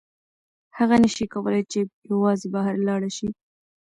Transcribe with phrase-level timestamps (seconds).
[0.77, 1.79] هغه نشي کولی چې
[2.11, 3.29] یوازې بهر لاړه شي.